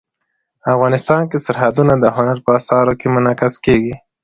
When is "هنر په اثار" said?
2.15-2.87